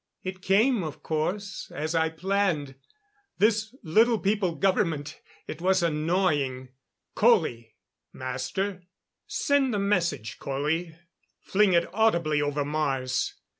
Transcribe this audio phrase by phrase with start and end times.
[0.23, 2.73] It came, of course, as I planned.
[3.37, 6.69] This Little People government it was annoying...
[7.13, 7.75] Colley!"
[8.11, 8.81] "Master?"
[9.27, 10.95] "Send the message, Colley.
[11.41, 13.35] Fling it audibly over Mars!